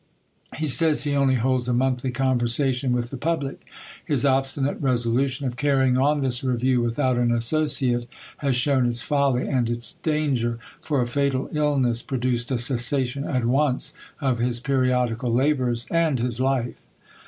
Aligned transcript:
He 0.57 0.65
says 0.65 1.03
he 1.03 1.13
only 1.15 1.35
holds 1.35 1.69
a 1.69 1.75
monthly 1.75 2.09
conversation 2.09 2.91
with 2.91 3.11
the 3.11 3.17
public. 3.17 3.67
His 4.03 4.25
obstinate 4.25 4.81
resolution 4.81 5.45
of 5.45 5.57
carrying 5.57 5.95
on 5.95 6.21
this 6.21 6.43
review 6.43 6.81
without 6.81 7.17
an 7.17 7.31
associate, 7.31 8.07
has 8.37 8.55
shown 8.55 8.87
its 8.87 9.03
folly 9.03 9.47
and 9.47 9.69
its 9.69 9.93
danger; 10.01 10.57
for 10.81 11.01
a 11.01 11.05
fatal 11.05 11.49
illness 11.51 12.01
produced 12.01 12.49
a 12.49 12.57
cessation, 12.57 13.25
at 13.25 13.45
once, 13.45 13.93
of 14.19 14.39
his 14.39 14.59
periodical 14.59 15.31
labours 15.31 15.85
and 15.91 16.17
his 16.17 16.39
life. 16.39 16.77